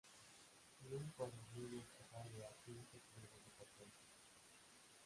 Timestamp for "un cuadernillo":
0.95-1.77